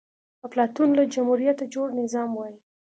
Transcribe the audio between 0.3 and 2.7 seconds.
افلاطون له جمهوريته جوړ نظام وای